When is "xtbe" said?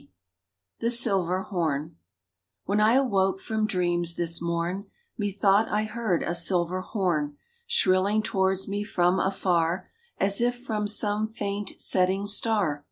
0.87-0.91